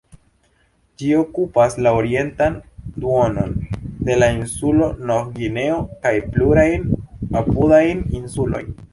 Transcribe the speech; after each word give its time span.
Ĝi 0.99 1.09
okupas 1.17 1.73
la 1.87 1.91
orientan 1.97 2.55
duonon 3.03 3.53
de 4.07 4.15
la 4.21 4.29
insulo 4.37 4.87
Nov-Gvineo 5.11 5.75
kaj 6.07 6.13
plurajn 6.37 6.89
apudajn 7.43 8.03
insulojn. 8.21 8.73